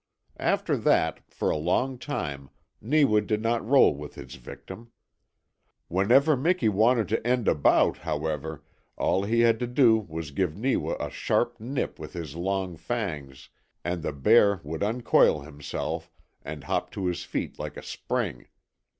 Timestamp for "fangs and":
12.77-14.01